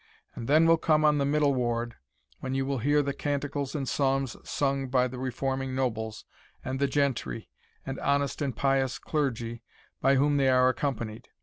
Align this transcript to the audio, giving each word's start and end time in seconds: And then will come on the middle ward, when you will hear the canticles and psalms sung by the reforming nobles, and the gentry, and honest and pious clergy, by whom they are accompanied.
And 0.33 0.47
then 0.47 0.65
will 0.65 0.79
come 0.79 1.05
on 1.05 1.19
the 1.19 1.25
middle 1.27 1.53
ward, 1.53 1.95
when 2.39 2.55
you 2.55 2.65
will 2.65 2.79
hear 2.79 3.03
the 3.03 3.13
canticles 3.13 3.75
and 3.75 3.87
psalms 3.87 4.35
sung 4.43 4.87
by 4.87 5.07
the 5.07 5.19
reforming 5.19 5.75
nobles, 5.75 6.25
and 6.65 6.79
the 6.79 6.87
gentry, 6.87 7.51
and 7.85 7.99
honest 7.99 8.41
and 8.41 8.55
pious 8.55 8.97
clergy, 8.97 9.61
by 10.01 10.15
whom 10.15 10.37
they 10.37 10.49
are 10.49 10.69
accompanied. 10.69 11.29